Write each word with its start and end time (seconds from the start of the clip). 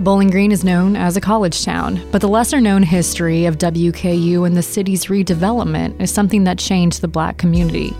Bowling 0.00 0.30
Green 0.30 0.52
is 0.52 0.62
known 0.62 0.94
as 0.94 1.16
a 1.16 1.20
college 1.20 1.64
town, 1.64 2.00
but 2.12 2.20
the 2.20 2.28
lesser 2.28 2.60
known 2.60 2.84
history 2.84 3.46
of 3.46 3.58
WKU 3.58 4.46
and 4.46 4.56
the 4.56 4.62
city's 4.62 5.06
redevelopment 5.06 6.00
is 6.00 6.12
something 6.12 6.44
that 6.44 6.56
changed 6.56 7.00
the 7.00 7.08
black 7.08 7.36
community. 7.36 7.96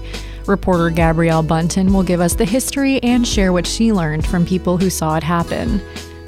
Reporter 0.47 0.90
Gabrielle 0.90 1.42
Bunton 1.42 1.92
will 1.92 2.04
give 2.04 2.21
us 2.21 2.37
the 2.37 2.45
history 2.45 3.03
and 3.03 3.26
share 3.26 3.53
what 3.53 3.67
she 3.67 3.92
learned 3.92 4.24
from 4.24 4.47
people 4.47 4.79
who 4.79 4.90
saw 4.90 5.17
it 5.17 5.24
happen. 5.24 5.83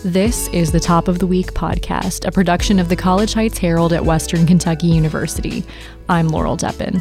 This 0.04 0.48
is 0.48 0.72
the 0.72 0.80
Top 0.80 1.06
of 1.06 1.20
the 1.20 1.26
Week 1.26 1.54
podcast, 1.54 2.26
a 2.26 2.32
production 2.32 2.80
of 2.80 2.88
the 2.88 2.96
College 2.96 3.32
Heights 3.32 3.58
Herald 3.58 3.92
at 3.92 4.04
Western 4.04 4.46
Kentucky 4.46 4.88
University. 4.88 5.62
I'm 6.08 6.26
Laurel 6.26 6.56
Deppin. 6.56 7.00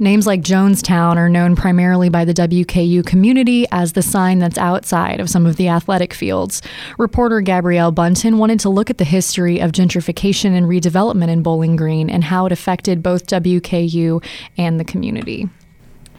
Names 0.00 0.26
like 0.26 0.40
Jonestown 0.40 1.18
are 1.18 1.28
known 1.28 1.54
primarily 1.54 2.08
by 2.08 2.24
the 2.24 2.34
WKU 2.34 3.06
community 3.06 3.64
as 3.70 3.92
the 3.92 4.02
sign 4.02 4.40
that's 4.40 4.58
outside 4.58 5.20
of 5.20 5.30
some 5.30 5.46
of 5.46 5.54
the 5.54 5.68
athletic 5.68 6.12
fields. 6.12 6.62
Reporter 6.98 7.40
Gabrielle 7.40 7.92
Bunton 7.92 8.38
wanted 8.38 8.58
to 8.58 8.68
look 8.68 8.90
at 8.90 8.98
the 8.98 9.04
history 9.04 9.60
of 9.60 9.70
gentrification 9.70 10.46
and 10.46 10.66
redevelopment 10.66 11.28
in 11.28 11.44
Bowling 11.44 11.76
Green 11.76 12.10
and 12.10 12.24
how 12.24 12.44
it 12.44 12.50
affected 12.50 13.04
both 13.04 13.28
WKU 13.28 14.24
and 14.58 14.80
the 14.80 14.84
community. 14.84 15.48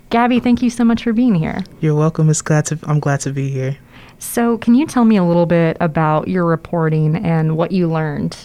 Gabby, 0.09 0.39
thank 0.39 0.61
you 0.61 0.69
so 0.69 0.85
much 0.85 1.03
for 1.03 1.11
being 1.11 1.35
here. 1.35 1.61
You're 1.81 1.95
welcome. 1.95 2.29
It's 2.29 2.41
glad 2.41 2.67
to 2.67 2.79
I'm 2.83 3.01
glad 3.01 3.19
to 3.21 3.33
be 3.33 3.49
here. 3.49 3.77
So, 4.19 4.57
can 4.57 4.75
you 4.75 4.87
tell 4.87 5.03
me 5.03 5.17
a 5.17 5.23
little 5.25 5.45
bit 5.45 5.75
about 5.81 6.29
your 6.29 6.45
reporting 6.45 7.17
and 7.17 7.57
what 7.57 7.73
you 7.73 7.91
learned? 7.91 8.37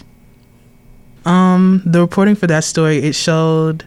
Um, 1.23 1.83
the 1.85 2.01
reporting 2.01 2.35
for 2.35 2.47
that 2.47 2.65
story 2.65 2.97
it 2.97 3.13
showed 3.13 3.85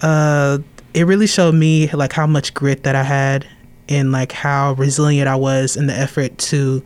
uh, 0.00 0.58
it 0.94 1.06
really 1.06 1.26
showed 1.26 1.54
me 1.54 1.88
like 1.88 2.12
how 2.12 2.26
much 2.26 2.54
grit 2.54 2.82
that 2.84 2.94
I 2.94 3.02
had 3.02 3.46
and 3.88 4.12
like 4.12 4.32
how 4.32 4.72
resilient 4.72 5.28
I 5.28 5.36
was 5.36 5.76
in 5.76 5.86
the 5.86 5.94
effort 5.94 6.36
to 6.38 6.82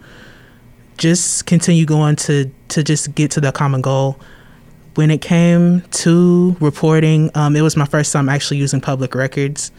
just 0.98 1.46
continue 1.46 1.86
going 1.86 2.16
to 2.16 2.50
to 2.68 2.82
just 2.82 3.14
get 3.14 3.30
to 3.32 3.40
the 3.40 3.52
common 3.52 3.80
goal. 3.80 4.18
When 4.96 5.10
it 5.10 5.22
came 5.22 5.82
to 5.82 6.56
reporting, 6.60 7.30
um, 7.34 7.56
it 7.56 7.62
was 7.62 7.76
my 7.76 7.86
first 7.86 8.12
time 8.12 8.28
actually 8.28 8.58
using 8.58 8.80
public 8.80 9.14
records, 9.14 9.70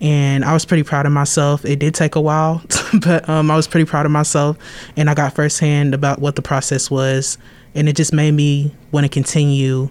and 0.00 0.44
I 0.44 0.52
was 0.52 0.64
pretty 0.64 0.82
proud 0.82 1.06
of 1.06 1.12
myself. 1.12 1.64
It 1.64 1.78
did 1.78 1.94
take 1.94 2.14
a 2.14 2.20
while, 2.20 2.62
but 3.00 3.28
um, 3.28 3.50
I 3.50 3.56
was 3.56 3.66
pretty 3.66 3.86
proud 3.86 4.06
of 4.06 4.12
myself, 4.12 4.56
and 4.96 5.10
I 5.10 5.14
got 5.14 5.34
firsthand 5.34 5.94
about 5.94 6.20
what 6.20 6.36
the 6.36 6.42
process 6.42 6.90
was, 6.90 7.38
and 7.74 7.88
it 7.88 7.96
just 7.96 8.12
made 8.12 8.32
me 8.32 8.74
want 8.92 9.04
to 9.04 9.08
continue 9.08 9.90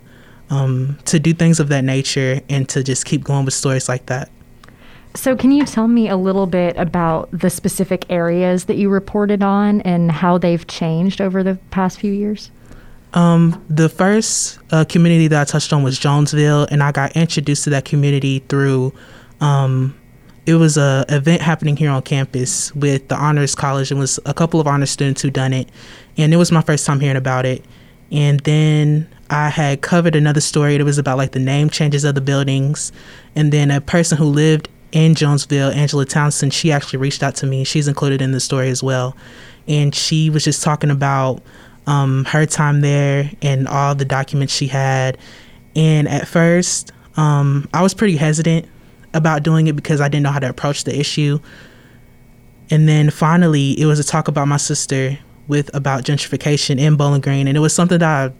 um, 0.53 0.99
to 1.05 1.19
do 1.19 1.33
things 1.33 1.59
of 1.59 1.69
that 1.69 1.83
nature 1.83 2.41
and 2.49 2.69
to 2.69 2.83
just 2.83 3.05
keep 3.05 3.23
going 3.23 3.45
with 3.45 3.53
stories 3.53 3.89
like 3.89 4.05
that. 4.05 4.29
So, 5.15 5.35
can 5.35 5.51
you 5.51 5.65
tell 5.65 5.87
me 5.87 6.09
a 6.09 6.17
little 6.17 6.47
bit 6.47 6.75
about 6.77 7.29
the 7.31 7.49
specific 7.49 8.05
areas 8.09 8.65
that 8.65 8.77
you 8.77 8.89
reported 8.89 9.43
on 9.43 9.81
and 9.81 10.11
how 10.11 10.37
they've 10.37 10.65
changed 10.65 11.21
over 11.21 11.43
the 11.43 11.55
past 11.69 11.99
few 11.99 12.11
years? 12.11 12.51
Um, 13.13 13.63
the 13.69 13.89
first 13.89 14.57
uh, 14.71 14.85
community 14.85 15.27
that 15.27 15.41
I 15.41 15.43
touched 15.43 15.71
on 15.71 15.83
was 15.83 15.99
Jonesville, 15.99 16.67
and 16.71 16.81
I 16.81 16.91
got 16.91 17.15
introduced 17.15 17.63
to 17.65 17.69
that 17.71 17.85
community 17.85 18.39
through. 18.49 18.91
Um, 19.39 19.95
it 20.45 20.55
was 20.55 20.77
a 20.77 21.05
event 21.09 21.41
happening 21.41 21.77
here 21.77 21.91
on 21.91 22.01
campus 22.01 22.75
with 22.75 23.07
the 23.07 23.15
honors 23.15 23.55
college 23.55 23.91
and 23.91 23.99
was 23.99 24.19
a 24.25 24.33
couple 24.33 24.59
of 24.59 24.67
honors 24.67 24.89
students 24.89 25.21
who 25.21 25.29
done 25.29 25.53
it, 25.53 25.69
and 26.17 26.33
it 26.33 26.37
was 26.37 26.51
my 26.51 26.61
first 26.61 26.87
time 26.87 26.99
hearing 26.99 27.17
about 27.17 27.45
it. 27.45 27.63
And 28.11 28.39
then 28.41 29.07
I 29.33 29.49
had 29.49 29.81
covered 29.81 30.15
another 30.15 30.41
story. 30.41 30.75
It 30.75 30.83
was 30.83 30.99
about 30.99 31.17
like 31.17 31.31
the 31.31 31.39
name 31.39 31.71
changes 31.71 32.03
of 32.03 32.13
the 32.13 32.21
buildings. 32.21 32.91
And 33.35 33.51
then 33.51 33.71
a 33.71 33.81
person 33.81 34.15
who 34.15 34.25
lived 34.25 34.69
in 34.91 35.15
Jonesville, 35.15 35.71
Angela 35.71 36.05
Townsend, 36.05 36.53
she 36.53 36.71
actually 36.71 36.99
reached 36.99 37.23
out 37.23 37.33
to 37.37 37.47
me. 37.47 37.63
She's 37.63 37.87
included 37.87 38.21
in 38.21 38.31
the 38.31 38.39
story 38.39 38.69
as 38.69 38.83
well. 38.83 39.17
And 39.67 39.95
she 39.95 40.29
was 40.29 40.43
just 40.43 40.61
talking 40.61 40.91
about 40.91 41.41
um, 41.87 42.25
her 42.25 42.45
time 42.45 42.81
there 42.81 43.31
and 43.41 43.67
all 43.67 43.95
the 43.95 44.05
documents 44.05 44.53
she 44.53 44.67
had. 44.67 45.17
And 45.75 46.07
at 46.07 46.27
first, 46.27 46.91
um, 47.17 47.67
I 47.73 47.81
was 47.81 47.95
pretty 47.95 48.17
hesitant 48.17 48.67
about 49.15 49.41
doing 49.41 49.65
it 49.65 49.75
because 49.75 49.99
I 49.99 50.09
didn't 50.09 50.25
know 50.25 50.31
how 50.31 50.39
to 50.39 50.49
approach 50.49 50.83
the 50.83 50.95
issue. 50.95 51.39
And 52.69 52.87
then 52.87 53.09
finally, 53.09 53.79
it 53.81 53.87
was 53.87 53.97
a 53.97 54.03
talk 54.03 54.27
about 54.27 54.47
my 54.47 54.57
sister 54.57 55.17
with 55.47 55.73
about 55.73 56.03
gentrification 56.03 56.79
in 56.79 56.97
Bowling 56.97 57.21
Green, 57.21 57.47
and 57.47 57.57
it 57.57 57.59
was 57.59 57.73
something 57.73 57.97
that 57.97 58.29
I 58.29 58.33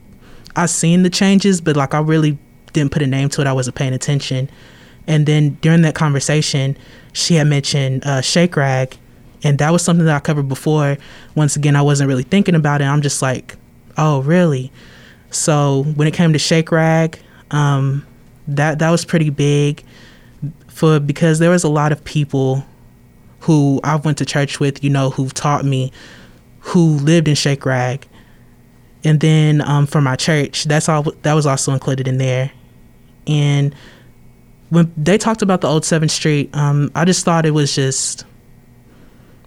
I 0.56 0.66
seen 0.68 1.04
the 1.04 1.10
changes, 1.10 1.62
but 1.62 1.76
like 1.76 1.94
I 1.94 2.00
really 2.00 2.38
didn't 2.74 2.92
put 2.92 3.02
a 3.02 3.08
name 3.08 3.30
to 3.30 3.42
it. 3.42 3.48
I 3.48 3.54
wasn't 3.54 3.76
paying 3.76 3.94
attention. 3.94 4.50
And 5.08 5.26
then 5.26 5.58
during 5.62 5.82
that 5.82 5.96
conversation, 5.96 6.78
she 7.14 7.36
had 7.36 7.48
mentioned 7.48 8.06
uh, 8.06 8.22
Shake 8.22 8.56
Rag, 8.56 8.98
and 9.44 9.60
that 9.60 9.72
was 9.72 9.82
something 9.82 10.06
that 10.06 10.16
I 10.16 10.20
covered 10.20 10.48
before. 10.48 10.98
Once 11.36 11.56
again, 11.56 11.76
I 11.76 11.82
wasn't 11.82 12.08
really 12.08 12.24
thinking 12.24 12.56
about 12.56 12.82
it. 12.82 12.86
I'm 12.86 13.02
just 13.02 13.22
like, 13.22 13.56
oh, 13.98 14.22
really? 14.22 14.72
So 15.32 15.84
when 15.96 16.08
it 16.08 16.14
came 16.14 16.34
to 16.34 16.40
Shake 16.40 16.72
Rag, 16.72 17.20
um, 17.52 18.06
that 18.48 18.80
that 18.80 18.90
was 18.90 19.06
pretty 19.06 19.30
big 19.30 19.84
for 20.68 21.00
because 21.00 21.40
there 21.40 21.50
was 21.50 21.64
a 21.64 21.70
lot 21.70 21.92
of 21.92 22.04
people 22.04 22.66
who 23.42 23.80
I 23.84 23.96
went 23.98 24.18
to 24.20 24.26
church 24.26 24.60
with, 24.60 24.84
you 24.84 24.90
know, 24.90 25.10
who've 25.10 25.34
taught 25.34 25.66
me, 25.66 25.92
who 26.60 26.98
lived 27.00 27.28
in 27.28 27.36
Shake 27.36 27.66
Rag, 27.66 28.08
and 29.04 29.20
then 29.20 29.62
um, 29.62 29.86
for 29.86 30.02
my 30.02 30.16
church, 30.16 30.64
that's 30.66 30.88
all 30.88 31.04
that 31.04 31.34
was 31.34 31.46
also 31.46 31.74
included 31.74 32.08
in 32.08 32.18
there. 32.18 32.52
And 33.28 33.76
when 34.70 34.92
they 34.98 35.18
talked 35.18 35.42
about 35.42 35.62
the 35.62 35.68
old 35.68 35.86
Seventh 35.86 36.12
Street, 36.12 36.50
um, 36.56 36.92
I 36.96 37.06
just 37.06 37.26
thought 37.26 37.46
it 37.46 37.52
was 37.52 37.76
just 37.76 38.26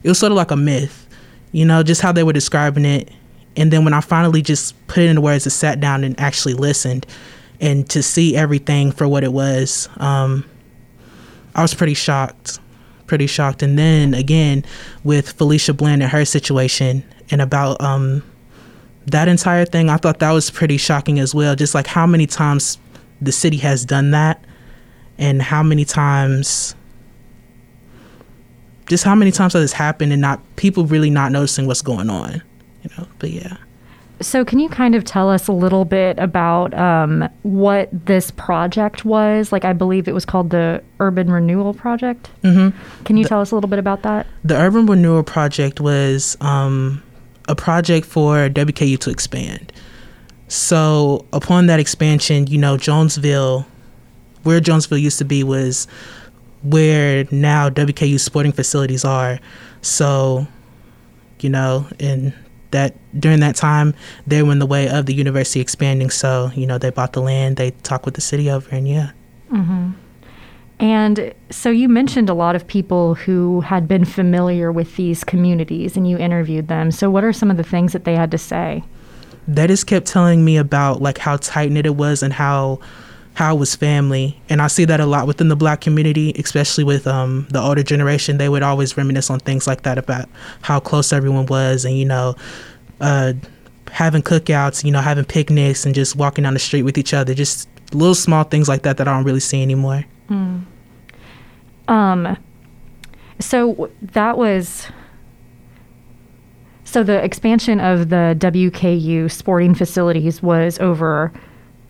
it 0.02 0.08
was 0.08 0.18
sort 0.18 0.32
of 0.32 0.36
like 0.36 0.50
a 0.50 0.56
myth, 0.56 1.08
you 1.52 1.64
know, 1.64 1.82
just 1.82 2.00
how 2.00 2.12
they 2.12 2.22
were 2.22 2.32
describing 2.32 2.84
it. 2.84 3.10
And 3.56 3.72
then 3.72 3.84
when 3.84 3.94
I 3.94 4.02
finally 4.02 4.42
just 4.42 4.74
put 4.86 5.02
it 5.02 5.08
into 5.08 5.22
words 5.22 5.46
and 5.46 5.52
sat 5.52 5.80
down 5.80 6.04
and 6.04 6.18
actually 6.20 6.54
listened, 6.54 7.06
and 7.60 7.88
to 7.90 8.02
see 8.02 8.36
everything 8.36 8.92
for 8.92 9.08
what 9.08 9.24
it 9.24 9.32
was, 9.32 9.88
um, 9.96 10.44
I 11.54 11.62
was 11.62 11.72
pretty 11.72 11.94
shocked, 11.94 12.60
pretty 13.06 13.26
shocked. 13.26 13.62
And 13.62 13.78
then 13.78 14.12
again, 14.12 14.64
with 15.04 15.32
Felicia 15.32 15.72
Bland 15.72 16.02
and 16.02 16.12
her 16.12 16.26
situation, 16.26 17.02
and 17.30 17.40
about 17.40 17.80
um, 17.80 18.22
that 19.06 19.28
entire 19.28 19.64
thing, 19.64 19.88
I 19.88 19.96
thought 19.96 20.18
that 20.18 20.32
was 20.32 20.50
pretty 20.50 20.76
shocking 20.76 21.18
as 21.18 21.34
well. 21.34 21.54
Just 21.54 21.74
like 21.74 21.86
how 21.86 22.06
many 22.06 22.26
times 22.26 22.78
the 23.20 23.32
city 23.32 23.56
has 23.58 23.84
done 23.84 24.10
that, 24.10 24.44
and 25.18 25.40
how 25.40 25.62
many 25.62 25.84
times, 25.84 26.74
just 28.88 29.04
how 29.04 29.14
many 29.14 29.30
times 29.30 29.52
that 29.52 29.60
has 29.60 29.72
happened, 29.72 30.12
and 30.12 30.20
not 30.20 30.40
people 30.56 30.86
really 30.86 31.10
not 31.10 31.32
noticing 31.32 31.66
what's 31.66 31.82
going 31.82 32.10
on, 32.10 32.42
you 32.82 32.90
know. 32.96 33.06
But 33.18 33.30
yeah. 33.30 33.56
So, 34.20 34.46
can 34.46 34.58
you 34.58 34.70
kind 34.70 34.94
of 34.94 35.04
tell 35.04 35.28
us 35.28 35.46
a 35.46 35.52
little 35.52 35.84
bit 35.84 36.18
about 36.18 36.72
um, 36.72 37.28
what 37.42 37.90
this 37.92 38.30
project 38.30 39.04
was? 39.04 39.52
Like, 39.52 39.64
I 39.66 39.74
believe 39.74 40.08
it 40.08 40.14
was 40.14 40.24
called 40.24 40.50
the 40.50 40.82
Urban 41.00 41.30
Renewal 41.30 41.74
Project. 41.74 42.30
Mm-hmm. 42.42 43.04
Can 43.04 43.18
you 43.18 43.24
the, 43.24 43.28
tell 43.28 43.40
us 43.42 43.50
a 43.50 43.54
little 43.54 43.68
bit 43.68 43.78
about 43.78 44.02
that? 44.02 44.26
The 44.42 44.56
Urban 44.56 44.86
Renewal 44.86 45.22
Project 45.22 45.80
was 45.80 46.34
um, 46.40 47.02
a 47.48 47.54
project 47.54 48.06
for 48.06 48.48
WKU 48.48 48.98
to 49.00 49.10
expand. 49.10 49.72
So 50.48 51.26
upon 51.32 51.66
that 51.66 51.80
expansion, 51.80 52.46
you 52.46 52.58
know, 52.58 52.76
Jonesville, 52.76 53.66
where 54.42 54.60
Jonesville 54.60 54.98
used 54.98 55.18
to 55.18 55.24
be, 55.24 55.42
was 55.42 55.86
where 56.62 57.26
now 57.30 57.68
WKU 57.68 58.18
sporting 58.20 58.52
facilities 58.52 59.04
are. 59.04 59.38
So, 59.82 60.46
you 61.40 61.50
know, 61.50 61.86
and 62.00 62.32
that 62.72 62.96
during 63.18 63.40
that 63.40 63.54
time 63.54 63.94
they 64.26 64.42
were 64.42 64.52
in 64.52 64.58
the 64.58 64.66
way 64.66 64.88
of 64.88 65.06
the 65.06 65.14
university 65.14 65.60
expanding. 65.60 66.10
So, 66.10 66.50
you 66.54 66.66
know, 66.66 66.78
they 66.78 66.90
bought 66.90 67.12
the 67.12 67.22
land, 67.22 67.56
they 67.56 67.70
talked 67.82 68.04
with 68.04 68.14
the 68.14 68.20
city 68.20 68.50
over, 68.50 68.68
and 68.70 68.88
yeah. 68.88 69.10
Mm-hmm. 69.50 69.90
And 70.78 71.32
so 71.50 71.70
you 71.70 71.88
mentioned 71.88 72.28
a 72.28 72.34
lot 72.34 72.54
of 72.54 72.66
people 72.66 73.14
who 73.14 73.62
had 73.62 73.88
been 73.88 74.04
familiar 74.04 74.70
with 74.70 74.96
these 74.96 75.24
communities 75.24 75.96
and 75.96 76.08
you 76.08 76.18
interviewed 76.18 76.68
them. 76.68 76.90
So 76.90 77.08
what 77.10 77.24
are 77.24 77.32
some 77.32 77.50
of 77.50 77.56
the 77.56 77.64
things 77.64 77.92
that 77.92 78.04
they 78.04 78.14
had 78.14 78.30
to 78.32 78.38
say? 78.38 78.84
They 79.48 79.66
just 79.66 79.86
kept 79.86 80.06
telling 80.06 80.44
me 80.44 80.56
about 80.56 81.00
like 81.00 81.18
how 81.18 81.36
tight 81.38 81.70
knit 81.70 81.86
it 81.86 81.96
was 81.96 82.22
and 82.22 82.32
how 82.32 82.80
how 83.34 83.54
it 83.54 83.58
was 83.58 83.76
family. 83.76 84.40
And 84.48 84.62
I 84.62 84.66
see 84.66 84.86
that 84.86 84.98
a 84.98 85.04
lot 85.04 85.26
within 85.26 85.48
the 85.48 85.56
black 85.56 85.82
community, 85.82 86.32
especially 86.38 86.84
with 86.84 87.06
um, 87.06 87.46
the 87.50 87.60
older 87.60 87.82
generation. 87.82 88.38
They 88.38 88.48
would 88.48 88.62
always 88.62 88.96
reminisce 88.96 89.28
on 89.28 89.40
things 89.40 89.66
like 89.66 89.82
that 89.82 89.98
about 89.98 90.26
how 90.62 90.80
close 90.80 91.12
everyone 91.12 91.44
was 91.44 91.84
and, 91.84 91.98
you 91.98 92.06
know, 92.06 92.34
uh, 93.02 93.34
having 93.90 94.22
cookouts, 94.22 94.84
you 94.84 94.90
know, 94.90 95.02
having 95.02 95.26
picnics 95.26 95.84
and 95.84 95.94
just 95.94 96.16
walking 96.16 96.44
down 96.44 96.54
the 96.54 96.58
street 96.58 96.82
with 96.82 96.96
each 96.96 97.12
other. 97.12 97.34
Just 97.34 97.68
little 97.92 98.14
small 98.14 98.42
things 98.42 98.70
like 98.70 98.82
that 98.82 98.96
that 98.96 99.06
I 99.06 99.12
don't 99.12 99.24
really 99.24 99.40
see 99.40 99.60
anymore. 99.60 100.06
Mm. 100.28 100.64
Um, 101.88 102.36
so 103.38 103.90
that 104.02 104.38
was 104.38 104.88
so 106.84 107.02
the 107.02 107.22
expansion 107.22 107.80
of 107.80 108.08
the 108.08 108.36
WKU 108.38 109.30
sporting 109.30 109.74
facilities 109.74 110.42
was 110.42 110.78
over 110.78 111.32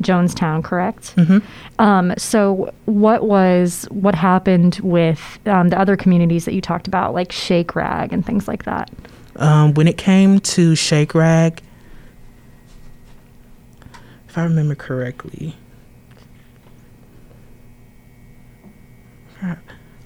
Jonestown, 0.02 0.62
correct? 0.64 1.14
Mm-hmm. 1.16 1.38
Um, 1.78 2.12
so, 2.18 2.72
what 2.86 3.24
was 3.24 3.86
what 3.90 4.14
happened 4.14 4.80
with 4.82 5.38
um, 5.46 5.68
the 5.68 5.78
other 5.78 5.96
communities 5.96 6.44
that 6.44 6.54
you 6.54 6.60
talked 6.60 6.86
about, 6.86 7.14
like 7.14 7.32
Shake 7.32 7.74
Rag 7.74 8.12
and 8.12 8.24
things 8.24 8.48
like 8.48 8.64
that? 8.64 8.90
Um, 9.36 9.74
when 9.74 9.86
it 9.86 9.96
came 9.96 10.40
to 10.40 10.74
Shake 10.74 11.14
Rag, 11.14 11.62
if 14.28 14.36
I 14.36 14.42
remember 14.42 14.74
correctly, 14.74 15.54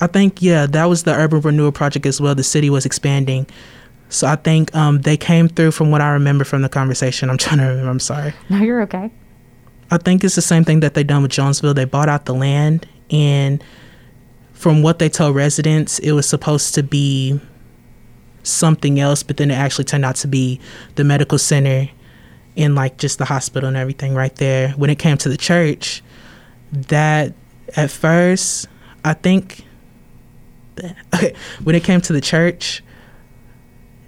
I 0.00 0.06
think 0.06 0.40
yeah, 0.40 0.66
that 0.66 0.84
was 0.86 1.02
the 1.02 1.12
urban 1.14 1.40
renewal 1.40 1.72
project 1.72 2.06
as 2.06 2.20
well. 2.20 2.34
The 2.34 2.42
city 2.42 2.70
was 2.70 2.86
expanding, 2.86 3.46
so 4.08 4.26
I 4.26 4.36
think 4.36 4.74
um, 4.74 5.02
they 5.02 5.16
came 5.16 5.48
through 5.48 5.72
from 5.72 5.90
what 5.90 6.00
I 6.00 6.10
remember 6.10 6.44
from 6.44 6.62
the 6.62 6.68
conversation. 6.68 7.28
I'm 7.30 7.38
trying 7.38 7.58
to 7.58 7.64
remember. 7.64 7.90
I'm 7.90 8.00
sorry. 8.00 8.32
No, 8.48 8.58
you're 8.58 8.82
okay. 8.82 9.10
I 9.90 9.98
think 9.98 10.22
it's 10.22 10.36
the 10.36 10.42
same 10.42 10.64
thing 10.64 10.80
that 10.80 10.94
they 10.94 11.04
done 11.04 11.22
with 11.22 11.32
Jonesville. 11.32 11.74
They 11.74 11.84
bought 11.84 12.08
out 12.08 12.24
the 12.24 12.34
land, 12.34 12.86
and 13.10 13.62
from 14.52 14.82
what 14.82 14.98
they 14.98 15.08
tell 15.08 15.32
residents, 15.32 15.98
it 15.98 16.12
was 16.12 16.28
supposed 16.28 16.74
to 16.74 16.82
be 16.82 17.40
something 18.42 19.00
else, 19.00 19.22
but 19.22 19.36
then 19.36 19.50
it 19.50 19.54
actually 19.54 19.84
turned 19.84 20.04
out 20.04 20.16
to 20.16 20.28
be 20.28 20.60
the 20.94 21.04
medical 21.04 21.38
center 21.38 21.88
and 22.56 22.74
like 22.74 22.98
just 22.98 23.18
the 23.18 23.24
hospital 23.24 23.68
and 23.68 23.76
everything 23.76 24.14
right 24.14 24.34
there. 24.36 24.70
When 24.70 24.90
it 24.90 24.98
came 24.98 25.16
to 25.18 25.28
the 25.28 25.36
church, 25.36 26.02
that 26.72 27.34
at 27.76 27.90
first, 27.90 28.66
I 29.04 29.14
think, 29.14 29.64
okay, 31.14 31.34
when 31.64 31.74
it 31.74 31.84
came 31.84 32.00
to 32.02 32.12
the 32.12 32.20
church, 32.20 32.82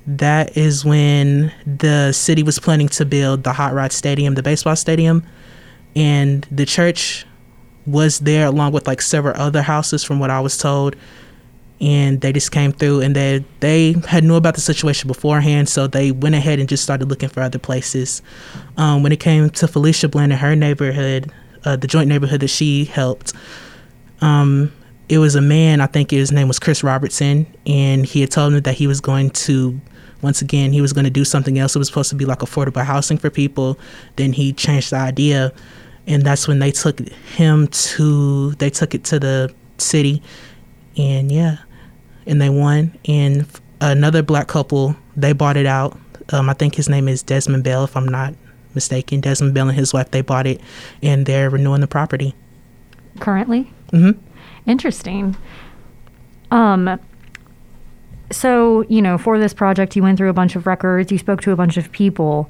that 0.06 0.56
is 0.56 0.84
when 0.84 1.52
the 1.64 2.12
city 2.12 2.42
was 2.42 2.58
planning 2.58 2.88
to 2.88 3.04
build 3.04 3.44
the 3.44 3.52
Hot 3.52 3.72
Rod 3.72 3.92
Stadium, 3.92 4.34
the 4.34 4.42
baseball 4.42 4.76
stadium. 4.76 5.24
And 5.94 6.46
the 6.50 6.66
church 6.66 7.26
was 7.86 8.20
there 8.20 8.46
along 8.46 8.72
with 8.72 8.86
like 8.86 9.02
several 9.02 9.40
other 9.40 9.62
houses 9.62 10.02
from 10.02 10.18
what 10.18 10.30
I 10.30 10.40
was 10.40 10.58
told. 10.58 10.96
And 11.80 12.20
they 12.20 12.32
just 12.32 12.52
came 12.52 12.72
through 12.72 13.00
and 13.00 13.16
they 13.16 13.44
they 13.58 13.96
had 14.06 14.22
knew 14.22 14.36
about 14.36 14.54
the 14.54 14.60
situation 14.60 15.08
beforehand 15.08 15.68
so 15.68 15.88
they 15.88 16.12
went 16.12 16.36
ahead 16.36 16.60
and 16.60 16.68
just 16.68 16.84
started 16.84 17.08
looking 17.08 17.28
for 17.28 17.42
other 17.42 17.58
places. 17.58 18.22
Um, 18.76 19.02
when 19.02 19.10
it 19.10 19.18
came 19.18 19.50
to 19.50 19.66
felicia 19.66 20.08
bland 20.08 20.30
and 20.32 20.40
her 20.40 20.54
neighborhood 20.54 21.32
uh, 21.64 21.74
the 21.74 21.88
joint 21.88 22.08
neighborhood 22.08 22.40
that 22.40 22.48
she 22.48 22.84
helped 22.84 23.32
um, 24.20 24.72
it 25.12 25.18
was 25.18 25.34
a 25.34 25.40
man 25.40 25.80
i 25.80 25.86
think 25.86 26.10
his 26.10 26.32
name 26.32 26.48
was 26.48 26.58
chris 26.58 26.82
robertson 26.82 27.46
and 27.66 28.06
he 28.06 28.22
had 28.22 28.30
told 28.30 28.52
them 28.52 28.62
that 28.62 28.74
he 28.74 28.86
was 28.86 29.00
going 29.00 29.28
to 29.30 29.78
once 30.22 30.40
again 30.40 30.72
he 30.72 30.80
was 30.80 30.92
going 30.92 31.04
to 31.04 31.10
do 31.10 31.24
something 31.24 31.58
else. 31.58 31.76
It 31.76 31.80
was 31.80 31.88
supposed 31.88 32.10
to 32.10 32.16
be 32.16 32.24
like 32.24 32.38
affordable 32.38 32.84
housing 32.84 33.18
for 33.18 33.28
people. 33.28 33.78
Then 34.16 34.32
he 34.32 34.52
changed 34.52 34.90
the 34.90 34.96
idea 34.96 35.52
and 36.06 36.22
that's 36.22 36.48
when 36.48 36.60
they 36.60 36.70
took 36.70 37.00
him 37.00 37.66
to 37.68 38.52
they 38.52 38.70
took 38.70 38.94
it 38.94 39.04
to 39.04 39.20
the 39.20 39.54
city 39.78 40.22
and 40.96 41.30
yeah 41.30 41.58
and 42.26 42.40
they 42.40 42.48
won. 42.48 42.96
And 43.06 43.46
another 43.80 44.22
black 44.22 44.48
couple 44.48 44.96
they 45.16 45.32
bought 45.32 45.56
it 45.56 45.66
out. 45.66 45.98
Um, 46.32 46.48
i 46.48 46.54
think 46.54 46.76
his 46.76 46.88
name 46.88 47.08
is 47.08 47.22
desmond 47.22 47.64
bell 47.64 47.84
if 47.84 47.96
i'm 47.96 48.06
not 48.06 48.34
mistaken. 48.74 49.20
Desmond 49.20 49.54
bell 49.54 49.68
and 49.68 49.76
his 49.76 49.92
wife 49.92 50.10
they 50.12 50.22
bought 50.22 50.46
it 50.46 50.60
and 51.02 51.26
they're 51.26 51.50
renewing 51.50 51.80
the 51.80 51.88
property. 51.88 52.34
Currently? 53.20 53.70
Mm-hmm 53.92 54.31
interesting 54.66 55.36
um 56.50 56.98
so 58.30 58.82
you 58.88 59.02
know 59.02 59.18
for 59.18 59.38
this 59.38 59.52
project 59.52 59.94
you 59.96 60.02
went 60.02 60.16
through 60.16 60.30
a 60.30 60.34
bunch 60.34 60.56
of 60.56 60.66
records 60.66 61.12
you 61.12 61.18
spoke 61.18 61.40
to 61.40 61.50
a 61.50 61.56
bunch 61.56 61.76
of 61.76 61.90
people 61.92 62.48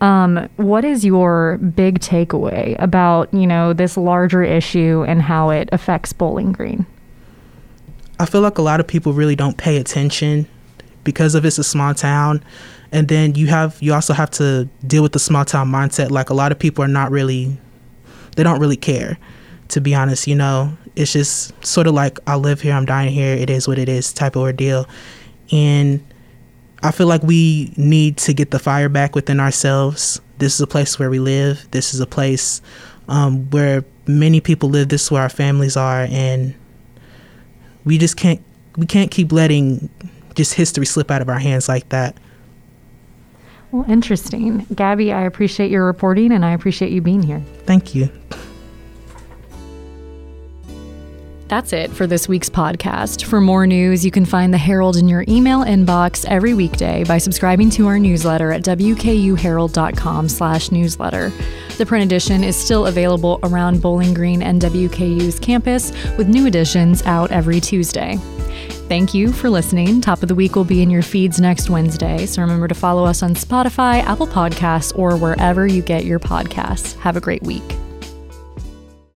um, 0.00 0.48
what 0.56 0.84
is 0.84 1.04
your 1.04 1.58
big 1.58 2.00
takeaway 2.00 2.76
about 2.78 3.32
you 3.34 3.46
know 3.46 3.72
this 3.72 3.96
larger 3.96 4.42
issue 4.42 5.04
and 5.06 5.20
how 5.20 5.50
it 5.50 5.68
affects 5.72 6.12
Bowling 6.12 6.52
Green? 6.52 6.86
I 8.18 8.26
feel 8.26 8.40
like 8.40 8.58
a 8.58 8.62
lot 8.62 8.80
of 8.80 8.86
people 8.86 9.12
really 9.12 9.36
don't 9.36 9.56
pay 9.56 9.76
attention 9.76 10.46
because 11.04 11.34
of 11.34 11.44
it's 11.44 11.58
a 11.58 11.64
small 11.64 11.94
town, 11.94 12.42
and 12.92 13.08
then 13.08 13.34
you 13.34 13.48
have 13.48 13.76
you 13.80 13.92
also 13.92 14.14
have 14.14 14.30
to 14.32 14.68
deal 14.86 15.02
with 15.02 15.12
the 15.12 15.18
small 15.18 15.44
town 15.44 15.70
mindset. 15.70 16.10
Like 16.10 16.30
a 16.30 16.34
lot 16.34 16.50
of 16.50 16.58
people 16.58 16.82
are 16.82 16.88
not 16.88 17.10
really, 17.10 17.58
they 18.36 18.42
don't 18.42 18.60
really 18.60 18.76
care. 18.76 19.18
To 19.68 19.80
be 19.80 19.94
honest, 19.94 20.26
you 20.26 20.34
know, 20.34 20.76
it's 21.00 21.12
just 21.12 21.64
sort 21.64 21.86
of 21.86 21.94
like 21.94 22.18
I 22.26 22.36
live 22.36 22.60
here, 22.60 22.74
I'm 22.74 22.84
dying 22.84 23.12
here. 23.12 23.34
It 23.34 23.50
is 23.50 23.66
what 23.66 23.78
it 23.78 23.88
is 23.88 24.12
type 24.12 24.36
of 24.36 24.42
ordeal, 24.42 24.86
and 25.50 26.04
I 26.82 26.90
feel 26.90 27.06
like 27.06 27.22
we 27.22 27.72
need 27.76 28.16
to 28.18 28.32
get 28.32 28.50
the 28.50 28.58
fire 28.58 28.88
back 28.88 29.14
within 29.14 29.40
ourselves. 29.40 30.20
This 30.38 30.54
is 30.54 30.60
a 30.60 30.66
place 30.66 30.98
where 30.98 31.10
we 31.10 31.18
live. 31.18 31.66
This 31.70 31.92
is 31.94 32.00
a 32.00 32.06
place 32.06 32.62
um, 33.08 33.50
where 33.50 33.84
many 34.06 34.40
people 34.40 34.68
live. 34.68 34.88
This 34.88 35.04
is 35.04 35.10
where 35.10 35.22
our 35.22 35.28
families 35.28 35.76
are, 35.76 36.06
and 36.10 36.54
we 37.84 37.98
just 37.98 38.16
can't 38.16 38.42
we 38.76 38.86
can't 38.86 39.10
keep 39.10 39.32
letting 39.32 39.90
just 40.34 40.54
history 40.54 40.86
slip 40.86 41.10
out 41.10 41.22
of 41.22 41.28
our 41.28 41.38
hands 41.38 41.68
like 41.68 41.88
that. 41.90 42.16
Well, 43.72 43.84
interesting, 43.88 44.66
Gabby. 44.74 45.12
I 45.12 45.22
appreciate 45.22 45.70
your 45.70 45.86
reporting, 45.86 46.32
and 46.32 46.44
I 46.44 46.52
appreciate 46.52 46.92
you 46.92 47.00
being 47.00 47.22
here. 47.22 47.42
Thank 47.66 47.94
you. 47.94 48.10
That's 51.50 51.72
it 51.72 51.90
for 51.90 52.06
this 52.06 52.28
week's 52.28 52.48
podcast. 52.48 53.24
For 53.24 53.40
more 53.40 53.66
news, 53.66 54.04
you 54.04 54.12
can 54.12 54.24
find 54.24 54.54
the 54.54 54.58
Herald 54.58 54.94
in 54.94 55.08
your 55.08 55.24
email 55.26 55.64
inbox 55.64 56.24
every 56.26 56.54
weekday 56.54 57.02
by 57.02 57.18
subscribing 57.18 57.70
to 57.70 57.88
our 57.88 57.98
newsletter 57.98 58.52
at 58.52 58.62
wkuherald.com/newsletter. 58.62 61.32
The 61.76 61.86
print 61.86 62.04
edition 62.04 62.44
is 62.44 62.54
still 62.54 62.86
available 62.86 63.40
around 63.42 63.82
Bowling 63.82 64.14
Green 64.14 64.42
and 64.42 64.62
WKU's 64.62 65.40
campus, 65.40 65.90
with 66.16 66.28
new 66.28 66.46
editions 66.46 67.02
out 67.04 67.32
every 67.32 67.58
Tuesday. 67.58 68.16
Thank 68.88 69.12
you 69.12 69.32
for 69.32 69.50
listening. 69.50 70.00
Top 70.00 70.22
of 70.22 70.28
the 70.28 70.36
Week 70.36 70.54
will 70.54 70.62
be 70.62 70.82
in 70.82 70.90
your 70.90 71.02
feeds 71.02 71.40
next 71.40 71.68
Wednesday, 71.68 72.26
so 72.26 72.42
remember 72.42 72.68
to 72.68 72.76
follow 72.76 73.04
us 73.04 73.24
on 73.24 73.34
Spotify, 73.34 74.04
Apple 74.04 74.28
Podcasts, 74.28 74.96
or 74.96 75.16
wherever 75.16 75.66
you 75.66 75.82
get 75.82 76.04
your 76.04 76.20
podcasts. 76.20 76.96
Have 77.00 77.16
a 77.16 77.20
great 77.20 77.42
week. 77.42 77.79